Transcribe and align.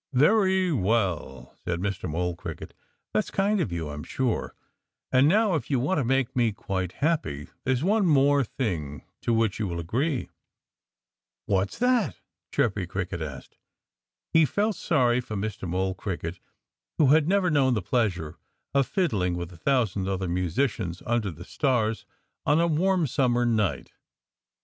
"Very 0.13 0.71
well!" 0.71 1.55
said 1.63 1.79
Mr. 1.79 2.09
Mole 2.09 2.35
Cricket. 2.35 2.73
"That's 3.13 3.29
kind 3.29 3.61
of 3.61 3.71
you, 3.71 3.89
I'm 3.89 4.01
sure. 4.03 4.55
And 5.11 5.27
now, 5.27 5.53
if 5.53 5.69
you 5.69 5.79
want 5.79 5.99
to 5.99 6.03
make 6.03 6.35
me 6.35 6.51
quite 6.53 6.93
happy, 7.03 7.49
there's 7.65 7.83
one 7.83 8.07
more 8.07 8.43
thing 8.43 9.03
to 9.21 9.31
which 9.31 9.59
you 9.59 9.67
will 9.67 9.79
agree." 9.79 10.31
"What's 11.45 11.77
that?" 11.77 12.19
Chirpy 12.51 12.87
Cricket 12.87 13.21
asked. 13.21 13.59
He 14.33 14.43
felt 14.43 14.75
sorry 14.75 15.21
for 15.21 15.35
Mr. 15.35 15.69
Mole 15.69 15.93
Cricket, 15.93 16.39
who 16.97 17.09
had 17.11 17.27
never 17.27 17.51
known 17.51 17.75
the 17.75 17.81
pleasure 17.83 18.37
of 18.73 18.87
fiddling 18.87 19.35
with 19.37 19.51
a 19.51 19.55
thousand 19.57 20.07
other 20.09 20.27
musicians 20.27 21.03
under 21.05 21.29
the 21.29 21.45
stars 21.45 22.07
on 22.43 22.59
a 22.59 22.65
warm 22.65 23.05
summer 23.05 23.45
night. 23.45 23.91